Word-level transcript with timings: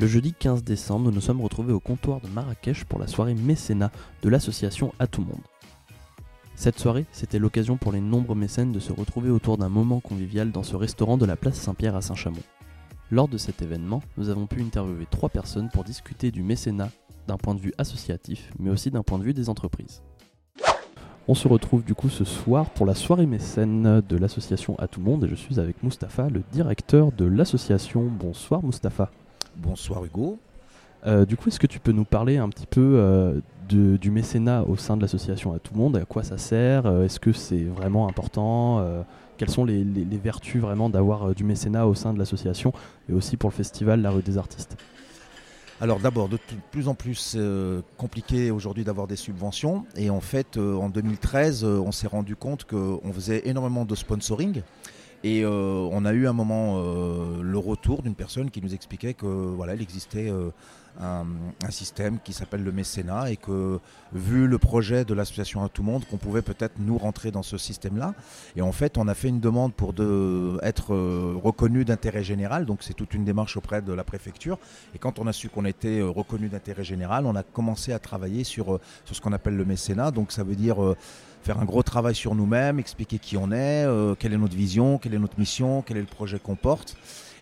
Le 0.00 0.06
jeudi 0.06 0.32
15 0.32 0.62
décembre, 0.62 1.06
nous 1.06 1.10
nous 1.10 1.20
sommes 1.20 1.40
retrouvés 1.40 1.72
au 1.72 1.80
comptoir 1.80 2.20
de 2.20 2.28
Marrakech 2.28 2.84
pour 2.84 3.00
la 3.00 3.08
soirée 3.08 3.34
mécénat 3.34 3.90
de 4.22 4.28
l'association 4.28 4.94
À 5.00 5.08
Tout 5.08 5.22
Monde. 5.22 5.40
Cette 6.54 6.78
soirée, 6.78 7.04
c'était 7.10 7.40
l'occasion 7.40 7.76
pour 7.76 7.90
les 7.90 8.00
nombreux 8.00 8.36
mécènes 8.36 8.70
de 8.70 8.78
se 8.78 8.92
retrouver 8.92 9.28
autour 9.28 9.58
d'un 9.58 9.68
moment 9.68 9.98
convivial 9.98 10.52
dans 10.52 10.62
ce 10.62 10.76
restaurant 10.76 11.18
de 11.18 11.26
la 11.26 11.34
place 11.34 11.56
Saint-Pierre 11.56 11.96
à 11.96 12.00
Saint-Chamond. 12.00 12.44
Lors 13.10 13.26
de 13.26 13.38
cet 13.38 13.60
événement, 13.60 14.00
nous 14.18 14.28
avons 14.28 14.46
pu 14.46 14.62
interviewer 14.62 15.08
trois 15.10 15.30
personnes 15.30 15.68
pour 15.68 15.82
discuter 15.82 16.30
du 16.30 16.44
mécénat 16.44 16.90
d'un 17.26 17.36
point 17.36 17.56
de 17.56 17.60
vue 17.60 17.74
associatif, 17.76 18.52
mais 18.60 18.70
aussi 18.70 18.92
d'un 18.92 19.02
point 19.02 19.18
de 19.18 19.24
vue 19.24 19.34
des 19.34 19.48
entreprises. 19.48 20.04
On 21.26 21.34
se 21.34 21.48
retrouve 21.48 21.82
du 21.82 21.96
coup 21.96 22.08
ce 22.08 22.24
soir 22.24 22.70
pour 22.70 22.86
la 22.86 22.94
soirée 22.94 23.26
mécène 23.26 24.00
de 24.08 24.16
l'association 24.16 24.78
À 24.78 24.86
Tout 24.86 25.00
Monde 25.00 25.24
et 25.24 25.28
je 25.28 25.34
suis 25.34 25.58
avec 25.58 25.82
Mustapha, 25.82 26.28
le 26.28 26.44
directeur 26.52 27.10
de 27.10 27.24
l'association. 27.24 28.04
Bonsoir 28.04 28.62
Mustapha. 28.62 29.10
Bonsoir 29.56 30.04
Hugo. 30.04 30.38
Euh, 31.06 31.24
du 31.24 31.36
coup, 31.36 31.48
est-ce 31.48 31.60
que 31.60 31.66
tu 31.66 31.78
peux 31.80 31.92
nous 31.92 32.04
parler 32.04 32.38
un 32.38 32.48
petit 32.48 32.66
peu 32.66 32.94
euh, 32.96 33.40
de- 33.68 33.96
du 33.96 34.10
mécénat 34.10 34.64
au 34.64 34.76
sein 34.76 34.96
de 34.96 35.02
l'association 35.02 35.52
À 35.52 35.58
Tout 35.58 35.74
Monde 35.74 35.96
À 35.96 36.04
quoi 36.04 36.22
ça 36.22 36.38
sert 36.38 36.86
Euh, 36.86 37.04
Est-ce 37.04 37.20
que 37.20 37.32
c'est 37.32 37.64
vraiment 37.64 38.08
important 38.08 38.84
Quelles 39.36 39.50
sont 39.50 39.64
les, 39.64 39.84
les- 39.84 40.04
les 40.04 40.16
vertus 40.18 40.60
vraiment 40.60 40.90
d'avoir 40.90 41.32
du 41.34 41.44
mécénat 41.44 41.86
au 41.86 41.94
sein 41.94 42.12
de 42.12 42.18
l'association 42.18 42.72
et 43.08 43.12
aussi 43.12 43.36
pour 43.36 43.50
le 43.50 43.54
festival 43.54 44.02
La 44.02 44.10
Rue 44.10 44.22
des 44.22 44.36
Artistes? 44.38 44.76
Alors 45.80 46.00
d'abord, 46.00 46.28
de 46.28 46.38
plus 46.72 46.88
en 46.88 46.94
plus 46.96 47.34
euh, 47.36 47.82
compliqué 47.96 48.50
aujourd'hui 48.50 48.82
d'avoir 48.82 49.06
des 49.06 49.14
subventions. 49.14 49.84
Et 49.94 50.10
en 50.10 50.20
fait, 50.20 50.56
euh, 50.56 50.74
en 50.74 50.88
2013, 50.88 51.62
euh, 51.64 51.78
on 51.78 51.92
s'est 51.92 52.08
rendu 52.08 52.34
compte 52.34 52.64
qu'on 52.64 53.12
faisait 53.12 53.42
énormément 53.48 53.84
de 53.84 53.94
sponsoring. 53.94 54.62
Et 55.24 55.44
euh, 55.44 55.88
on 55.90 56.04
a 56.04 56.12
eu 56.12 56.28
un 56.28 56.32
moment 56.32 56.76
euh, 56.76 57.42
le 57.42 57.58
retour 57.58 58.02
d'une 58.02 58.14
personne 58.14 58.50
qui 58.50 58.62
nous 58.62 58.74
expliquait 58.74 59.14
que 59.14 59.26
voilà, 59.26 59.74
il 59.74 59.82
existait 59.82 60.30
euh, 60.30 60.50
un, 61.00 61.26
un 61.64 61.70
système 61.70 62.18
qui 62.22 62.32
s'appelle 62.32 62.62
le 62.62 62.72
mécénat 62.72 63.30
et 63.30 63.36
que 63.36 63.80
vu 64.12 64.46
le 64.46 64.58
projet 64.58 65.04
de 65.04 65.14
l'association 65.14 65.62
à 65.62 65.68
tout 65.68 65.82
monde, 65.82 66.04
qu'on 66.06 66.16
pouvait 66.16 66.42
peut-être 66.42 66.74
nous 66.78 66.98
rentrer 66.98 67.30
dans 67.30 67.42
ce 67.42 67.58
système-là. 67.58 68.14
Et 68.56 68.62
en 68.62 68.72
fait, 68.72 68.98
on 68.98 69.08
a 69.08 69.14
fait 69.14 69.28
une 69.28 69.40
demande 69.40 69.74
pour 69.74 69.92
de, 69.92 70.58
être 70.62 70.94
euh, 70.94 71.34
reconnu 71.42 71.84
d'intérêt 71.84 72.24
général. 72.24 72.66
Donc 72.66 72.82
c'est 72.82 72.94
toute 72.94 73.14
une 73.14 73.24
démarche 73.24 73.56
auprès 73.56 73.82
de 73.82 73.92
la 73.92 74.04
préfecture. 74.04 74.58
Et 74.94 74.98
quand 74.98 75.18
on 75.18 75.26
a 75.26 75.32
su 75.32 75.48
qu'on 75.48 75.64
était 75.64 76.00
euh, 76.00 76.08
reconnu 76.08 76.48
d'intérêt 76.48 76.84
général, 76.84 77.26
on 77.26 77.36
a 77.36 77.42
commencé 77.42 77.92
à 77.92 77.98
travailler 77.98 78.44
sur, 78.44 78.74
euh, 78.74 78.80
sur 79.04 79.14
ce 79.14 79.20
qu'on 79.20 79.32
appelle 79.32 79.56
le 79.56 79.64
mécénat. 79.64 80.10
Donc 80.10 80.32
ça 80.32 80.42
veut 80.42 80.56
dire 80.56 80.76
faire 81.48 81.60
un 81.60 81.64
gros 81.64 81.82
travail 81.82 82.14
sur 82.14 82.34
nous-mêmes, 82.34 82.78
expliquer 82.78 83.18
qui 83.18 83.38
on 83.38 83.50
est, 83.50 83.86
euh, 83.86 84.14
quelle 84.14 84.34
est 84.34 84.36
notre 84.36 84.54
vision, 84.54 84.98
quelle 84.98 85.14
est 85.14 85.18
notre 85.18 85.38
mission, 85.38 85.80
quel 85.80 85.96
est 85.96 86.02
le 86.02 86.06
projet 86.06 86.38
qu'on 86.38 86.56
porte. 86.56 86.94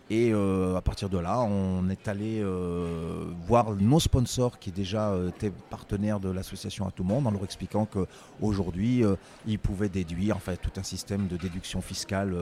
Et 0.09 0.31
euh, 0.31 0.77
à 0.77 0.81
partir 0.81 1.09
de 1.09 1.17
là, 1.17 1.41
on 1.41 1.89
est 1.89 2.07
allé 2.07 2.39
euh, 2.39 3.25
voir 3.45 3.75
nos 3.75 3.99
sponsors 3.99 4.59
qui 4.59 4.71
déjà 4.71 5.13
étaient 5.27 5.51
partenaires 5.69 6.21
de 6.21 6.29
l'association 6.29 6.87
à 6.87 6.91
tout 6.91 7.03
le 7.03 7.09
monde 7.09 7.27
en 7.27 7.31
leur 7.31 7.43
expliquant 7.43 7.85
qu'aujourd'hui, 7.85 9.03
ils 9.45 9.59
pouvaient 9.59 9.89
déduire, 9.89 10.37
enfin 10.37 10.53
tout 10.55 10.71
un 10.77 10.83
système 10.83 11.27
de 11.27 11.35
déduction 11.35 11.81
fiscale 11.81 12.33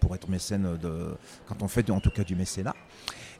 pour 0.00 0.14
être 0.14 0.28
mécène 0.28 0.76
de, 0.76 1.16
quand 1.48 1.62
on 1.62 1.68
fait 1.68 1.88
en 1.88 2.00
tout 2.00 2.10
cas 2.10 2.24
du 2.24 2.36
mécénat. 2.36 2.74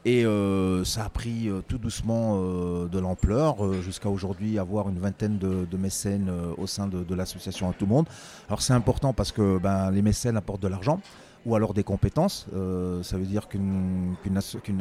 Et 0.06 0.26
euh, 0.26 0.84
ça 0.84 1.04
a 1.04 1.08
pris 1.08 1.48
euh, 1.48 1.62
tout 1.66 1.78
doucement 1.78 2.36
euh, 2.36 2.88
de 2.88 2.98
l'ampleur 2.98 3.64
euh, 3.64 3.80
jusqu'à 3.80 4.10
aujourd'hui 4.10 4.58
avoir 4.58 4.90
une 4.90 4.98
vingtaine 4.98 5.38
de, 5.38 5.76
mécènes 5.78 6.30
au 6.56 6.66
sein 6.66 6.86
de, 6.86 7.02
de 7.02 7.14
l'association 7.14 7.68
à 7.68 7.72
tout 7.72 7.86
le 7.86 7.90
monde. 7.90 8.06
Alors 8.48 8.62
c'est 8.62 8.72
important 8.74 9.12
parce 9.12 9.32
que 9.32 9.58
ben, 9.58 9.90
les 9.90 10.02
mécènes 10.02 10.36
apportent 10.36 10.62
de 10.62 10.68
l'argent 10.68 11.00
ou 11.46 11.54
alors 11.54 11.74
des 11.74 11.84
compétences. 11.84 12.46
Euh, 12.54 13.02
ça 13.02 13.16
veut 13.18 13.26
dire 13.26 13.48
qu'une 13.48 14.14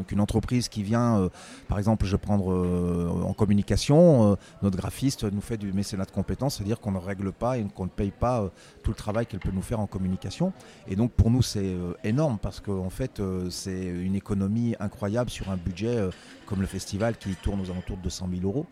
qu'une 0.07 0.21
entreprise 0.21 0.69
qui 0.69 0.83
vient, 0.83 1.19
euh, 1.19 1.29
par 1.67 1.77
exemple, 1.77 2.05
je 2.05 2.11
vais 2.11 2.17
prendre 2.17 2.51
euh, 2.51 3.09
en 3.23 3.33
communication, 3.33 4.31
euh, 4.31 4.35
notre 4.61 4.77
graphiste 4.77 5.23
nous 5.23 5.41
fait 5.41 5.57
du 5.57 5.73
mécénat 5.73 6.05
de 6.05 6.11
compétences, 6.11 6.57
c'est-à-dire 6.57 6.79
qu'on 6.79 6.91
ne 6.91 6.97
règle 6.97 7.31
pas 7.31 7.57
et 7.57 7.65
qu'on 7.75 7.85
ne 7.85 7.89
paye 7.89 8.11
pas 8.11 8.41
euh, 8.41 8.49
tout 8.83 8.91
le 8.91 8.95
travail 8.95 9.25
qu'elle 9.25 9.39
peut 9.39 9.51
nous 9.51 9.61
faire 9.61 9.79
en 9.79 9.87
communication. 9.87 10.53
Et 10.87 10.95
donc 10.95 11.11
pour 11.11 11.29
nous 11.29 11.41
c'est 11.41 11.59
euh, 11.63 11.93
énorme 12.03 12.37
parce 12.41 12.59
qu'en 12.59 12.89
fait 12.89 13.19
euh, 13.19 13.49
c'est 13.49 13.83
une 13.83 14.15
économie 14.15 14.75
incroyable 14.79 15.29
sur 15.29 15.49
un 15.49 15.57
budget 15.57 16.09
comme 16.45 16.61
le 16.61 16.67
festival 16.67 17.17
qui 17.17 17.35
tourne 17.35 17.61
aux 17.61 17.69
alentours 17.71 17.97
de 17.97 18.03
200 18.03 18.29
000 18.33 18.45
euros. 18.45 18.65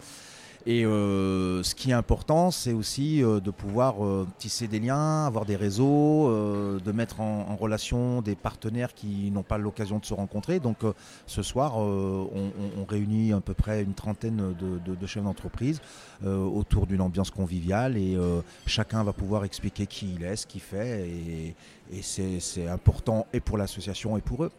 Et 0.68 0.86
euh, 0.86 1.64
ce 1.64 1.74
qui 1.74 1.90
est 1.90 1.94
important, 1.94 2.52
c'est 2.52 2.74
aussi 2.74 3.24
euh, 3.24 3.40
de 3.40 3.50
pouvoir 3.50 4.06
euh, 4.06 4.28
tisser 4.38 4.68
des 4.68 4.80
liens, 4.80 5.26
avoir 5.26 5.46
des 5.46 5.56
réseaux, 5.56 6.30
de 6.32 6.92
mettre 6.92 7.20
en, 7.20 7.56
relation 7.56 8.22
des 8.22 8.36
partenaires 8.36 8.94
qui 8.94 9.32
n'ont 9.32 9.44
pas 9.44 9.58
l'occasion 9.58 10.00
de 10.00 10.06
se 10.06 10.14
rencontrer. 10.14 10.60
Donc 10.60 10.80
ce 11.26 11.44
soir, 11.44 11.78
on, 11.78 12.86
réunit 12.88 13.34
à 13.34 13.40
peu 13.40 13.54
près 13.54 13.84
une 13.84 13.94
trentaine 13.94 14.54
de, 14.54 15.08
chefs 15.08 15.24
d'entreprise 15.24 15.82
autour 16.26 16.88
d'une 16.88 17.02
ambiance 17.02 17.30
conviviale 17.30 17.98
et 17.98 18.18
chacun 18.66 19.04
va 19.04 19.14
pouvoir 19.14 19.44
expliquer 19.44 19.86
qui 19.86 20.16
il 20.16 20.24
est, 20.24 20.36
ce 20.36 20.48
qu'il 20.48 20.62
fait. 20.62 21.08
Et, 21.10 21.56
c'est 22.02 22.68
important 22.68 23.28
et 23.34 23.40
pour 23.40 23.58
l'association 23.58 24.18
et 24.18 24.22
pour 24.22 24.46
eux. 24.46 24.52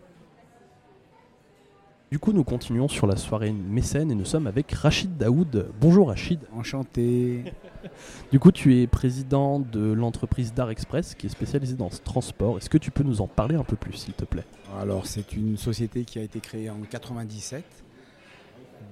Du 2.12 2.19
coup, 2.19 2.34
nous 2.34 2.45
continuons 2.45 2.89
sur 2.89 3.06
la 3.06 3.17
soirée 3.17 3.53
mécène 3.53 4.11
et 4.11 4.15
nous 4.15 4.27
sommes 4.27 4.47
avec 4.47 4.71
Rachid 4.73 5.17
Daoud. 5.17 5.69
Bonjour 5.81 6.09
Rachid. 6.09 6.41
Enchanté. 6.55 7.45
Du 8.31 8.39
coup, 8.39 8.53
tu 8.53 8.78
es 8.81 8.87
président 8.87 9.59
de 9.59 9.93
l'entreprise 9.93 10.53
Dar 10.53 10.69
Express 10.69 11.15
qui 11.15 11.27
est 11.27 11.31
spécialisée 11.31 11.75
dans 11.75 11.91
ce 11.91 12.03
transport. 12.03 12.59
Est-ce 12.59 12.69
que 12.69 12.77
tu 12.77 12.91
peux 12.91 13.03
nous 13.03 13.22
en 13.22 13.27
parler 13.27 13.55
un 13.55 13.65
peu 13.65 13.77
plus, 13.77 13.95
s'il 13.95 14.12
te 14.12 14.27
plaît? 14.27 14.45
Alors, 14.78 15.06
c'est 15.06 15.33
une 15.33 15.56
société 15.56 16.05
qui 16.05 16.19
a 16.19 16.22
été 16.22 16.39
créée 16.41 16.69
en 16.69 16.83
97. 16.83 17.65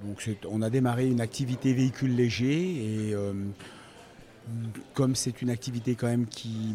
Donc, 0.03 0.31
on 0.51 0.63
a 0.63 0.71
démarré 0.71 1.07
une 1.07 1.21
activité 1.21 1.75
véhicule 1.75 2.17
léger 2.17 3.11
et 3.11 3.15
euh, 3.15 3.35
comme 4.95 5.15
c'est 5.15 5.43
une 5.43 5.51
activité 5.51 5.95
quand 5.95 6.09
même 6.09 6.27
qui, 6.27 6.75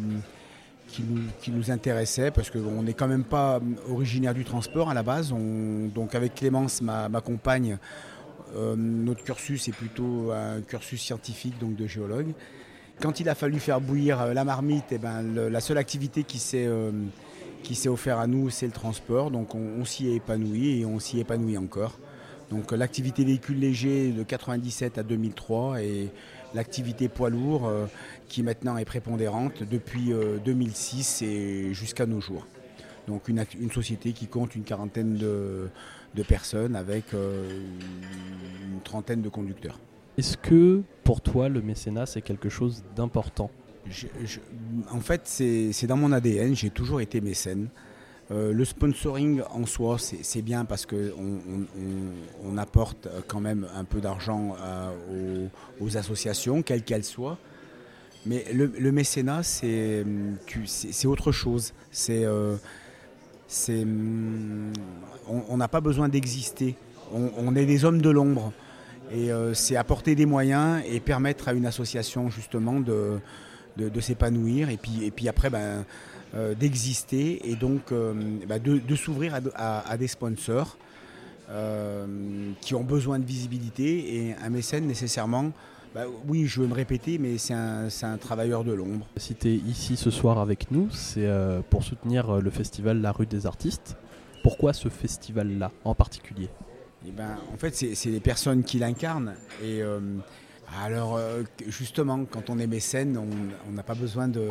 qui, 0.88 1.50
nous, 1.50 1.70
intéressait, 1.70 2.30
parce 2.30 2.50
qu'on 2.50 2.82
n'est 2.82 2.94
quand 2.94 3.08
même 3.08 3.24
pas 3.24 3.60
originaire 3.90 4.34
du 4.34 4.44
transport 4.44 4.88
à 4.88 4.94
la 4.94 5.02
base. 5.02 5.32
On- 5.32 5.88
donc, 5.88 6.14
avec 6.14 6.34
Clémence, 6.34 6.80
ma, 6.80 7.08
compagne, 7.20 7.78
euh, 8.54 8.74
notre 8.76 9.24
cursus 9.24 9.68
est 9.68 9.72
plutôt 9.72 10.30
un 10.32 10.60
cursus 10.62 11.00
scientifique, 11.00 11.58
donc 11.58 11.76
de 11.76 11.86
géologue. 11.86 12.32
Quand 13.00 13.20
il 13.20 13.28
a 13.28 13.34
fallu 13.34 13.58
faire 13.58 13.80
bouillir 13.80 14.20
euh, 14.22 14.32
la 14.32 14.44
marmite, 14.44 14.86
eh 14.90 14.98
ben, 14.98 15.22
la 15.50 15.60
seule 15.60 15.78
activité 15.78 16.22
qui 16.24 16.38
s'est 16.38 16.66
euh, 16.66 16.90
qui 17.62 17.74
s'est 17.74 17.88
offert 17.88 18.18
à 18.18 18.26
nous, 18.26 18.48
c'est 18.48 18.66
le 18.66 18.72
transport. 18.72 19.30
Donc 19.30 19.54
on, 19.54 19.80
on 19.80 19.84
s'y 19.84 20.08
est 20.08 20.14
épanoui 20.14 20.80
et 20.80 20.86
on 20.86 20.98
s'y 20.98 21.18
épanouit 21.20 21.58
encore. 21.58 21.98
Donc 22.50 22.72
euh, 22.72 22.76
l'activité 22.76 23.24
véhicule 23.24 23.58
léger 23.58 24.12
de 24.12 24.22
97 24.22 24.98
à 24.98 25.02
2003 25.02 25.82
et 25.82 26.10
l'activité 26.54 27.08
poids 27.08 27.30
lourd 27.30 27.66
euh, 27.66 27.86
qui 28.28 28.42
maintenant 28.42 28.76
est 28.76 28.84
prépondérante 28.84 29.62
depuis 29.62 30.12
euh, 30.12 30.38
2006 30.44 31.22
et 31.22 31.74
jusqu'à 31.74 32.06
nos 32.06 32.20
jours. 32.20 32.46
Donc 33.06 33.28
une, 33.28 33.44
société 33.70 34.12
qui 34.12 34.26
compte 34.26 34.56
une 34.56 34.64
quarantaine 34.64 35.14
de, 35.14 35.68
de 36.14 36.22
personnes 36.24 36.74
avec 36.74 37.14
euh, 37.14 37.48
une 38.64 38.80
trentaine 38.80 39.22
de 39.22 39.28
conducteurs. 39.28 39.78
Est-ce 40.18 40.36
que 40.36 40.82
pour 41.04 41.20
toi, 41.20 41.48
le 41.48 41.62
mécénat, 41.62 42.06
c'est 42.06 42.22
quelque 42.22 42.48
chose 42.48 42.82
d'important? 42.96 43.50
En 44.90 45.00
fait, 45.00 45.20
c'est 45.24 45.72
c'est 45.72 45.86
dans 45.86 45.96
mon 45.96 46.10
ADN, 46.10 46.56
j'ai 46.56 46.70
toujours 46.70 47.00
été 47.00 47.20
mécène. 47.20 47.68
Euh, 48.32 48.52
le 48.52 48.64
sponsoring 48.64 49.42
en 49.52 49.66
soi, 49.66 49.98
c'est 49.98 50.42
bien 50.42 50.64
parce 50.64 50.84
qu'on 50.84 50.96
on, 52.44 52.58
apporte 52.58 53.06
quand 53.28 53.40
même 53.40 53.68
un 53.74 53.84
peu 53.84 54.00
d'argent 54.00 54.56
euh, 54.60 55.46
aux, 55.80 55.96
associations, 55.96 56.62
quelles 56.62 56.82
qu'elles 56.82 57.04
soient. 57.04 57.38
Mais 58.24 58.44
le, 58.52 58.90
mécénat, 58.90 59.44
c'est 59.44 60.04
autre 61.04 61.30
chose. 61.30 61.72
C'est 61.92 62.24
euh, 62.24 62.56
hum, 63.68 64.72
on 65.28 65.56
n'a 65.56 65.68
pas 65.68 65.80
besoin 65.80 66.08
d'exister. 66.08 66.74
On, 67.12 67.54
est 67.54 67.66
des 67.66 67.84
hommes 67.84 68.02
de 68.02 68.10
l'ombre. 68.10 68.52
Et 69.12 69.30
euh, 69.30 69.54
c'est 69.54 69.76
apporter 69.76 70.16
des 70.16 70.26
moyens 70.26 70.82
et 70.84 70.98
permettre 70.98 71.46
à 71.46 71.52
une 71.52 71.66
association 71.66 72.28
justement 72.28 72.80
de, 72.80 73.20
de, 73.76 73.88
de 73.88 74.00
s'épanouir 74.00 74.68
et 74.68 74.76
puis, 74.76 75.04
et 75.04 75.12
puis 75.12 75.28
après 75.28 75.48
ben, 75.48 75.84
euh, 76.36 76.54
d'exister 76.54 77.50
et 77.50 77.56
donc 77.56 77.90
euh, 77.92 78.12
ben, 78.48 78.60
de, 78.62 78.78
de 78.78 78.94
s'ouvrir 78.94 79.34
à, 79.34 79.40
de- 79.40 79.52
à- 79.54 79.80
à 79.90 79.96
des 79.96 80.06
sponsors 80.08 80.76
euh, 81.50 82.06
qui 82.60 82.74
ont 82.74 82.84
besoin 82.84 83.18
de 83.18 83.24
visibilité 83.24 84.16
et 84.16 84.34
un 84.34 84.50
mécène 84.50 84.86
nécessairement, 84.86 85.52
ben, 85.94 86.04
oui 86.28 86.46
je 86.46 86.60
veux 86.60 86.66
me 86.66 86.74
répéter 86.74 87.18
mais 87.18 87.38
c'est 87.38 87.54
un, 87.54 88.16
travailleur 88.18 88.64
de 88.64 88.72
l'ombre. 88.72 89.06
Si 89.16 89.34
tu 89.34 89.48
es 89.48 89.54
ici 89.54 89.96
ce 89.96 90.10
soir 90.10 90.38
avec 90.38 90.70
nous, 90.70 90.88
c'est 90.90 91.28
pour 91.70 91.82
soutenir 91.84 92.40
le 92.40 92.50
festival 92.50 93.00
La 93.00 93.12
Rue 93.12 93.26
des 93.26 93.46
Artistes. 93.46 93.96
Pourquoi 94.42 94.72
ce 94.72 94.88
festival-là 94.88 95.72
en 95.84 95.94
particulier? 95.94 96.48
Eh 97.08 97.12
ben, 97.12 97.36
en 97.52 97.56
fait, 97.56 97.74
c'est 97.74 97.94
c'est 97.94 98.10
les 98.10 98.20
personnes 98.20 98.62
qui 98.64 98.78
l'incarnent. 98.78 99.34
Et 99.62 99.80
euh, 99.82 100.00
Alors 100.74 101.16
euh, 101.16 101.42
justement, 101.68 102.24
quand 102.24 102.50
on 102.50 102.58
est 102.58 102.66
mécène, 102.66 103.18
on 103.18 103.72
n'a 103.72 103.82
pas 103.82 103.94
besoin 103.94 104.28
de, 104.28 104.48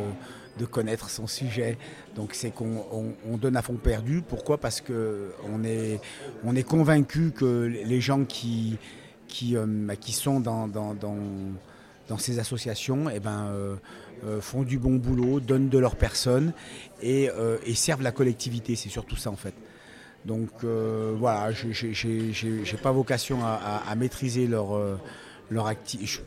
connaître 0.70 1.10
son 1.10 1.26
sujet. 1.26 1.76
Donc 2.14 2.34
c'est 2.34 2.50
qu'on 2.50 3.14
donne 3.40 3.56
à 3.56 3.62
fond 3.62 3.74
perdu. 3.74 4.22
Pourquoi? 4.26 4.58
Parce 4.58 4.80
qu'on 4.80 5.64
est, 5.64 6.00
on 6.44 6.56
est 6.56 6.62
convaincu 6.62 7.32
que 7.32 7.64
les 7.66 8.00
gens 8.00 8.24
qui, 8.24 8.78
euh, 9.54 9.66
bah, 9.66 9.94
sont 10.08 10.40
dans, 10.40 12.18
ces 12.18 12.38
associations 12.38 13.10
eh 13.10 13.20
ben, 13.20 13.52
euh, 14.24 14.40
font 14.40 14.62
du 14.62 14.78
bon 14.78 14.96
boulot, 14.96 15.40
donnent 15.40 15.68
de 15.68 15.78
leur 15.78 15.96
personne 15.96 16.52
et, 17.02 17.28
servent 17.74 18.02
la 18.02 18.12
collectivité. 18.12 18.74
C'est 18.74 18.88
surtout 18.88 19.16
ça 19.16 19.30
en 19.30 19.36
fait. 19.36 19.54
Donc 20.24 20.64
voilà, 20.64 21.52
je 21.52 21.68
n'ai 22.48 22.78
pas 22.82 22.92
vocation 22.92 23.44
à 23.44 23.94
maîtriser 23.94 24.46
leur 24.46 24.98
leur 25.50 25.72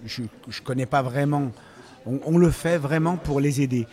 Je 0.06 0.22
ne 0.22 0.28
connais 0.64 0.86
pas 0.86 1.02
vraiment. 1.02 1.52
On, 2.06 2.38
le 2.38 2.50
fait 2.50 2.78
vraiment 2.78 3.18
pour 3.18 3.40
les 3.40 3.62
aider. 3.62 3.88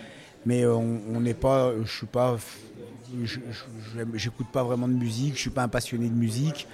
Mais 0.45 0.65
euh, 0.65 0.75
on 0.75 1.21
n'est 1.21 1.35
pas. 1.35 1.73
Je 1.85 1.91
suis 1.91 2.07
pas. 2.07 2.37
J'écoute 4.15 4.47
pas 4.53 4.63
vraiment 4.63 4.89
de 4.89 4.95
musique. 4.95 5.35
Je 5.35 5.41
suis 5.41 5.51
pas 5.51 5.63
un 5.63 5.69
passionné 5.69 6.09
de 6.09 6.15
musique. 6.15 6.67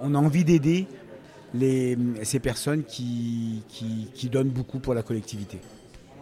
On 0.00 0.14
a 0.14 0.18
envie 0.18 0.44
d'aider 0.44 0.86
ces 2.22 2.40
personnes 2.40 2.84
qui, 2.84 3.62
qui, 3.68 4.28
donnent 4.28 4.50
beaucoup 4.50 4.78
pour 4.78 4.94
la 4.94 5.02
collectivité. 5.02 5.58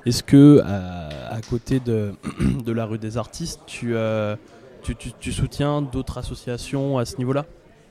Est-ce 0.07 0.23
que 0.23 0.61
à, 0.65 1.41
côté 1.49 1.81
de, 1.81 2.15
de, 2.65 2.73
la 2.73 2.85
rue 2.85 2.99
des 2.99 3.17
artistes, 3.17 3.61
tu, 3.67 3.97
euh, 3.97 4.37
tu, 4.83 4.95
tu 4.97 5.33
soutiens 5.33 5.81
d'autres 5.83 6.19
associations 6.19 6.99
à 6.99 7.05
ce 7.05 7.17
niveau-là? 7.17 7.47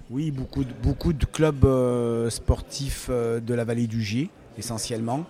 Oui, 0.10 0.32
beaucoup 0.32 1.14
de, 1.14 1.26
clubs 1.26 1.64
euh, 1.64 2.30
sportifs 2.30 3.08
euh, 3.10 3.40
de 3.40 3.54
la 3.54 3.64
vallée 3.64 3.88
du 3.88 4.04
Gier, 4.04 4.30
essentiellement. 4.58 5.26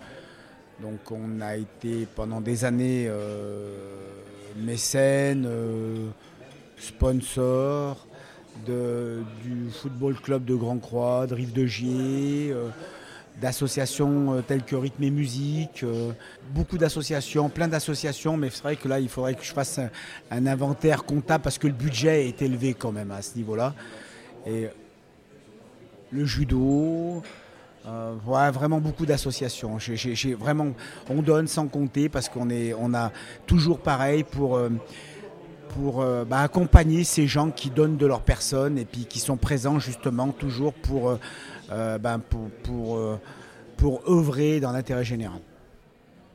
Donc 0.81 1.11
on 1.11 1.41
a 1.41 1.55
été 1.57 2.07
pendant 2.15 2.41
des 2.41 2.65
années 2.65 3.05
euh, 3.07 3.77
mécène, 4.57 5.47
sponsor 6.77 8.07
du 8.65 9.69
football 9.71 10.15
club 10.19 10.45
de 10.45 10.55
Grand 10.55 10.79
Croix, 10.79 11.27
de 11.27 11.35
Rive 11.35 11.53
de 11.53 11.65
Gier, 11.65 12.53
d'associations 13.39 14.43
telles 14.47 14.63
que 14.63 14.75
Rythme 14.75 15.03
et 15.03 15.11
Musique, 15.11 15.85
beaucoup 16.53 16.77
d'associations, 16.77 17.49
plein 17.49 17.67
d'associations, 17.67 18.35
mais 18.37 18.49
c'est 18.49 18.63
vrai 18.63 18.75
que 18.75 18.87
là 18.87 18.99
il 18.99 19.09
faudrait 19.09 19.35
que 19.35 19.43
je 19.43 19.53
fasse 19.53 19.79
un 20.31 20.45
inventaire 20.47 21.03
comptable 21.03 21.43
parce 21.43 21.57
que 21.57 21.67
le 21.67 21.73
budget 21.73 22.27
est 22.27 22.41
élevé 22.41 22.73
quand 22.73 22.91
même 22.91 23.11
à 23.11 23.21
ce 23.21 23.37
niveau-là. 23.37 23.73
Et 24.45 24.67
le 26.11 26.25
judo, 26.25 27.21
euh, 27.85 28.13
vraiment 28.25 28.79
beaucoup 28.79 29.05
d'associations. 29.05 29.77
Vraiment, 30.39 30.67
on 31.09 31.21
donne 31.21 31.47
sans 31.47 31.67
compter 31.67 32.07
parce 32.07 32.29
qu'on 32.29 32.49
est, 32.49 32.73
on 32.73 32.93
a 32.93 33.11
toujours 33.45 33.79
pareil 33.79 34.23
pour, 34.23 34.55
euh, 34.55 34.69
pour 35.69 36.01
euh, 36.01 36.23
bah, 36.23 36.39
accompagner 36.39 37.03
ces 37.03 37.27
gens 37.27 37.51
qui 37.51 37.69
donnent 37.69 37.97
de 37.97 38.05
leur 38.05 38.21
personne 38.21 38.77
et 38.77 38.85
puis 38.85 39.05
qui 39.05 39.19
sont 39.19 39.35
présents 39.35 39.79
justement 39.79 40.29
toujours 40.29 40.73
pour, 40.73 41.17
bah, 41.69 42.19
pour, 42.29 42.49
pour, 42.63 42.99
pour 43.75 44.01
œuvrer 44.07 44.61
dans 44.61 44.71
l'intérêt 44.71 45.03
général. 45.03 45.39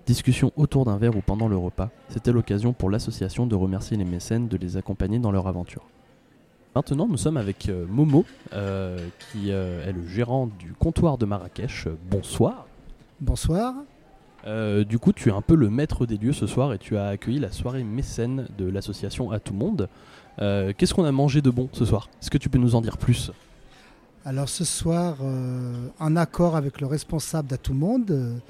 Discussion 0.07 0.53
autour 0.57 0.85
d'un 0.85 0.97
verre 0.97 1.17
ou 1.17 1.21
pendant 1.21 1.49
le 1.49 1.57
repas, 1.57 1.91
c'était 2.09 2.33
l'occasion 2.33 2.73
pour 2.73 2.91
l'association 2.91 3.47
de 3.47 3.55
remercier 3.55 3.97
les 3.97 4.05
mécènes 4.05 4.49
de 4.49 4.57
les 4.57 4.77
accompagner 4.77 5.19
dans 5.19 5.31
leur 5.31 5.47
aventure. 5.47 5.87
Maintenant, 6.79 7.09
nous 7.09 7.17
sommes 7.17 7.39
avec 7.39 7.69
euh, 7.69 7.87
Momo, 7.89 8.25
euh, 8.53 9.05
qui 9.33 9.51
euh, 9.51 9.85
est 9.85 9.93
le 9.93 10.07
gérant 10.07 10.47
du 10.47 10.75
comptoir 10.75 11.19
de 11.19 11.27
Marrakech. 11.27 11.89
Bonsoir. 12.09 12.69
Bonsoir. 13.21 13.75
du 14.89 14.99
coup, 15.01 15.13
tu 15.13 15.29
es 15.29 15.33
un 15.33 15.43
peu 15.43 15.57
le 15.57 15.71
maître 15.71 16.07
des 16.07 16.17
lieux 16.17 16.33
ce 16.33 16.47
soir 16.47 16.73
et 16.73 16.79
tu 16.79 16.97
as 16.97 17.09
accueilli 17.09 17.41
la 17.41 17.51
soirée 17.51 17.83
mécène 17.83 18.47
de 18.57 18.71
l'association 18.71 19.33
À 19.33 19.41
Tout 19.41 19.55
Monde. 19.55 19.89
Qu'est-ce 20.39 20.95
qu'on 20.95 21.05
a 21.05 21.11
mangé 21.11 21.43
de 21.43 21.51
bon 21.51 21.69
ce 21.73 21.85
soir? 21.85 22.09
Est-ce 22.23 22.31
que 22.31 22.39
tu 22.39 22.49
peux 22.49 22.59
nous 22.59 22.77
en 22.77 22.81
dire 22.81 22.97
plus? 22.97 23.33
Alors 24.25 24.49
ce 24.49 24.65
soir, 24.65 25.17
en 25.99 26.15
accord 26.15 26.55
avec 26.55 26.81
le 26.81 26.87
responsable 26.87 27.49
d'À 27.49 27.59
Tout 27.59 27.75
Monde, 27.75 28.41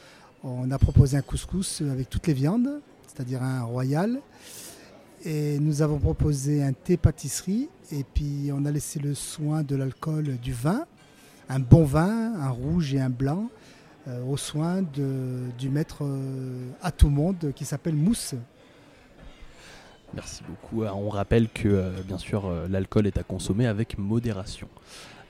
on 0.44 0.70
a 0.70 0.78
proposé 0.78 1.16
un 1.16 1.22
couscous 1.22 1.80
avec 1.80 2.10
toutes 2.10 2.26
les 2.26 2.34
viandes, 2.34 2.82
c'est-à-dire 3.06 3.42
un 3.42 3.62
royal. 3.62 4.20
Et 5.24 5.58
nous 5.58 5.82
avons 5.82 5.98
proposé 5.98 6.62
un 6.62 6.72
thé 6.72 6.96
pâtisserie 6.96 7.68
et 7.90 8.04
puis 8.04 8.50
on 8.52 8.64
a 8.64 8.70
laissé 8.70 9.00
le 9.00 9.14
soin 9.14 9.62
de 9.62 9.74
l'alcool 9.74 10.38
du 10.38 10.52
vin, 10.52 10.84
un 11.48 11.58
bon 11.58 11.84
vin, 11.84 12.34
un 12.34 12.50
rouge 12.50 12.94
et 12.94 13.00
un 13.00 13.10
blanc, 13.10 13.48
euh, 14.06 14.24
au 14.24 14.36
soin 14.36 14.82
du 14.82 15.68
maître 15.68 15.98
euh, 16.02 16.70
à 16.82 16.92
tout 16.92 17.08
monde 17.08 17.52
qui 17.54 17.64
s'appelle 17.64 17.94
Mousse. 17.94 18.34
Merci 20.14 20.42
beaucoup. 20.48 20.84
On 20.84 21.08
rappelle 21.10 21.48
que 21.48 21.68
euh, 21.68 21.90
bien 22.06 22.16
sûr 22.16 22.50
l'alcool 22.70 23.06
est 23.06 23.18
à 23.18 23.22
consommer 23.22 23.66
avec 23.66 23.98
modération. 23.98 24.68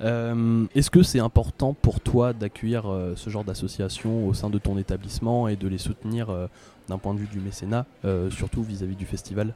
Est-ce 0.00 0.90
que 0.90 1.02
c'est 1.02 1.18
important 1.18 1.72
pour 1.72 1.98
toi 1.98 2.32
d'accueillir 2.32 2.84
ce 3.16 3.30
genre 3.30 3.42
d'association 3.42 4.28
au 4.28 4.34
sein 4.34 4.48
de 4.48 4.58
ton 4.58 4.78
établissement 4.78 5.48
et 5.48 5.56
de 5.56 5.66
les 5.66 5.78
soutenir 5.78 6.48
d'un 6.86 6.98
point 6.98 7.14
de 7.14 7.18
vue 7.18 7.26
du 7.26 7.40
mécénat, 7.40 7.84
surtout 8.30 8.62
vis 8.62 8.84
à 8.84 8.86
-vis 8.86 8.94
du 8.94 9.06
festival? 9.06 9.54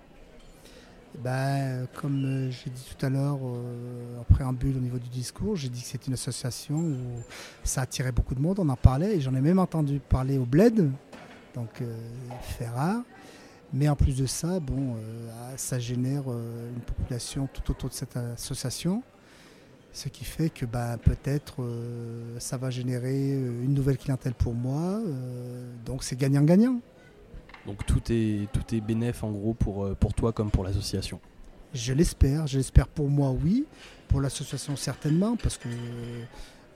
Ben, 1.19 1.87
Comme 1.95 2.25
euh, 2.25 2.51
j'ai 2.51 2.71
dit 2.71 2.85
tout 2.97 3.07
à 3.07 3.11
l'heure 3.11 3.39
euh, 3.43 4.21
en 4.21 4.25
préambule 4.25 4.77
au 4.77 4.81
niveau 4.81 4.99
du 4.99 5.09
discours, 5.09 5.57
j'ai 5.57 5.69
dit 5.69 5.83
que 5.83 5.87
c'est 5.87 6.07
une 6.07 6.15
association 6.15 6.77
où 6.77 7.23
ça 7.65 7.83
attirait 7.83 8.13
beaucoup 8.13 8.35
de 8.35 8.41
monde, 8.41 8.59
on 8.59 8.69
en 8.69 8.77
parlait, 8.77 9.17
et 9.17 9.21
j'en 9.21 9.35
ai 9.35 9.41
même 9.41 9.59
entendu 9.59 10.01
parler 10.01 10.39
au 10.39 10.45
Bled, 10.45 10.91
donc 11.55 11.69
euh, 11.81 11.97
fait 12.41 12.69
rare. 12.69 13.03
Mais 13.75 13.89
en 13.89 13.97
plus 13.97 14.19
de 14.19 14.27
ça, 14.27 14.61
bon, 14.61 14.97
ça 15.57 15.79
génère 15.79 16.25
une 16.29 16.83
population 16.85 17.49
tout 17.51 17.71
autour 17.71 17.89
de 17.89 17.95
cette 17.95 18.19
association, 18.19 19.03
ce 19.95 20.11
qui 20.11 20.27
fait 20.27 20.51
que 20.51 20.67
ben, 20.67 20.99
peut-être 20.99 21.67
ça 22.39 22.59
va 22.59 22.69
générer 22.69 23.33
une 23.33 23.73
nouvelle 23.73 23.97
clientèle 23.97 24.35
pour 24.35 24.53
moi, 24.53 25.01
donc 25.87 26.05
c'est 26.05 26.17
gagnant-gagnant. 26.17 26.83
Donc 27.67 27.87
tout 27.87 28.03
est, 28.11 28.49
tout 28.53 28.75
est 28.75 28.81
bénéf 28.81 29.23
en 29.23 29.31
gros 29.31 29.55
pour, 29.55 29.85
euh, 29.85 29.95
pour 29.95 30.15
toi 30.15 30.33
comme 30.33 30.51
pour 30.51 30.65
l'association. 30.65 31.21
Je 31.73 31.93
l'espère, 31.93 32.47
je 32.47 32.59
l'espère 32.59 32.89
pour 32.89 33.09
moi 33.09 33.31
oui, 33.31 33.65
pour 34.09 34.21
l'association 34.21 34.77
certainement, 34.77 35.37
parce 35.37 35.57
que 35.57 35.69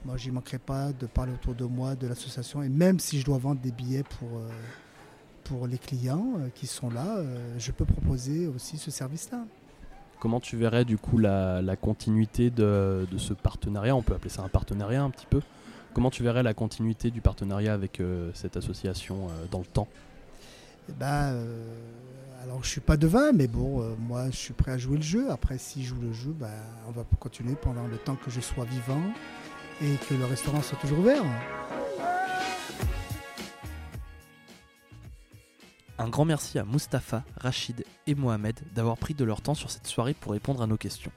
moi 0.05 0.17
j'y 0.17 0.31
manquerai 0.31 0.59
pas 0.59 0.93
de 0.93 1.05
parler 1.05 1.33
autour 1.33 1.55
de 1.55 1.65
moi 1.65 1.95
de 1.95 2.07
l'association, 2.07 2.63
et 2.63 2.69
même 2.69 2.99
si 2.99 3.19
je 3.19 3.25
dois 3.25 3.37
vendre 3.37 3.61
des 3.61 3.71
billets 3.71 4.03
pour, 4.03 4.39
euh, 4.39 4.49
pour 5.43 5.67
les 5.67 5.77
clients 5.77 6.25
euh, 6.39 6.47
qui 6.55 6.67
sont 6.67 6.89
là, 6.89 7.21
je 7.57 7.71
peux 7.71 7.85
proposer 7.85 8.47
aussi 8.47 8.77
ce 8.77 8.89
service-là. 8.89 9.45
Comment 10.19 10.39
tu 10.39 10.57
verrais 10.57 10.83
du 10.83 10.97
coup 10.97 11.19
la, 11.19 11.61
la 11.61 11.75
continuité 11.75 12.49
de, 12.49 13.05
de, 13.11 13.17
ce 13.19 13.33
partenariat? 13.33 13.95
On 13.95 14.01
peut 14.01 14.15
appeler 14.15 14.31
ça 14.31 14.41
un 14.41 14.47
partenariat 14.47 15.03
un 15.03 15.11
petit 15.11 15.27
peu. 15.29 15.41
Comment 15.93 16.09
tu 16.09 16.23
verrais 16.23 16.41
la 16.41 16.55
continuité 16.55 17.11
du 17.11 17.21
partenariat 17.21 17.73
avec 17.73 18.01
cette 18.33 18.57
association 18.57 19.27
dans 19.51 19.59
le 19.59 19.65
temps? 19.65 19.87
Eh 20.89 20.93
ben, 20.93 21.33
euh, 21.33 21.63
alors 22.43 22.63
je 22.63 22.69
suis 22.69 22.81
pas 22.81 22.97
devin, 22.97 23.31
mais 23.33 23.47
bon, 23.47 23.81
euh, 23.81 23.95
moi 23.99 24.29
je 24.29 24.35
suis 24.35 24.53
prêt 24.53 24.71
à 24.71 24.77
jouer 24.77 24.97
le 24.97 25.03
jeu. 25.03 25.29
Après, 25.31 25.57
si 25.57 25.83
je 25.83 25.89
joue 25.89 26.01
le 26.01 26.13
jeu, 26.13 26.31
ben, 26.31 26.49
on 26.87 26.91
va 26.91 27.03
continuer 27.19 27.55
pendant 27.55 27.87
le 27.87 27.97
temps 27.97 28.15
que 28.15 28.31
je 28.31 28.39
sois 28.39 28.65
vivant 28.65 29.01
et 29.81 29.95
que 30.07 30.13
le 30.13 30.25
restaurant 30.25 30.61
soit 30.61 30.77
toujours 30.77 30.99
ouvert. 30.99 31.23
Un 35.99 36.09
grand 36.09 36.25
merci 36.25 36.59
à 36.59 36.63
Mustapha, 36.63 37.23
Rachid 37.37 37.83
et 38.05 38.13
Mohamed 38.13 38.59
d'avoir 38.75 38.97
pris 38.97 39.15
de 39.15 39.25
leur 39.25 39.41
temps 39.41 39.55
sur 39.55 39.71
cette 39.71 39.87
soirée 39.87 40.13
pour 40.13 40.31
répondre 40.31 40.61
à 40.61 40.67
nos 40.67 40.77
questions. 40.77 41.11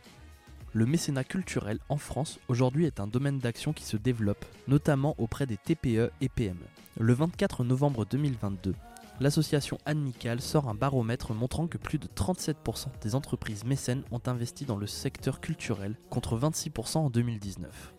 Le 0.73 0.87
mécénat 0.87 1.25
culturel 1.25 1.81
en 1.89 1.97
France 1.97 2.39
aujourd'hui 2.49 2.87
est 2.87 3.01
un 3.01 3.07
domaine 3.07 3.39
d'action 3.39 3.73
qui 3.73 3.85
se 3.85 3.97
développe, 3.97 4.45
notamment 4.69 5.15
auprès 5.19 5.47
des 5.47 5.57
TPE 5.57 6.11
et 6.21 6.29
PME. 6.29 6.65
Le 6.99 7.13
24 7.13 7.65
novembre 7.65 8.07
2022, 8.07 8.75
l'association 9.21 9.79
Amical 9.85 10.41
sort 10.41 10.69
un 10.69 10.75
baromètre 10.75 11.33
montrant 11.35 11.67
que 11.67 11.79
plus 11.79 11.99
de 11.99 12.09
37% 12.09 12.87
des 13.03 13.15
entreprises 13.15 13.65
mécènes 13.65 14.03
ont 14.11 14.21
investi 14.27 14.65
dans 14.65 14.77
le 14.77 14.87
secteur 14.87 15.41
culturel 15.41 15.95
contre 16.09 16.39
26% 16.39 16.99
en 16.99 17.11
2019. 17.11 17.95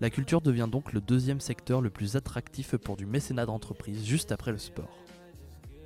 La 0.00 0.10
culture 0.10 0.40
devient 0.40 0.68
donc 0.70 0.92
le 0.92 1.00
deuxième 1.00 1.40
secteur 1.40 1.80
le 1.80 1.90
plus 1.90 2.14
attractif 2.14 2.76
pour 2.76 2.96
du 2.96 3.06
mécénat 3.06 3.46
d'entreprise 3.46 4.04
juste 4.04 4.30
après 4.30 4.52
le 4.52 4.58
sport. 4.58 4.96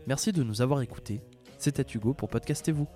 Merci 0.06 0.32
de 0.32 0.42
nous 0.42 0.60
avoir 0.60 0.82
écoutés. 0.82 1.22
C'était 1.58 1.86
Hugo 1.94 2.12
pour 2.12 2.28
Podcastez-vous. 2.28 2.88